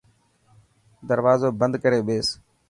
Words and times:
دروازو 1.09 1.49
بند 1.59 1.73
ڪري 1.83 1.99
ٻيس. 2.07 2.27